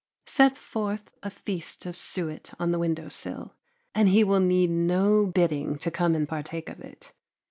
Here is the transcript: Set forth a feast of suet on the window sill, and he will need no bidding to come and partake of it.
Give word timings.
Set 0.25 0.57
forth 0.57 1.11
a 1.21 1.29
feast 1.29 1.85
of 1.85 1.95
suet 1.95 2.55
on 2.59 2.71
the 2.71 2.79
window 2.79 3.07
sill, 3.07 3.53
and 3.93 4.09
he 4.09 4.23
will 4.23 4.39
need 4.39 4.71
no 4.71 5.27
bidding 5.27 5.77
to 5.77 5.91
come 5.91 6.15
and 6.15 6.27
partake 6.27 6.69
of 6.69 6.79
it. 6.79 7.13